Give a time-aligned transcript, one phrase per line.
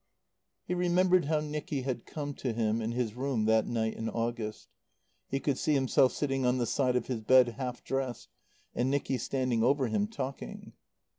[0.63, 4.67] He remembered how Nicky had come to him in his room that night in August.
[5.27, 8.27] He could see himself sitting on the side of his bed, half dressed,
[8.73, 10.73] and Nicky standing over him, talking.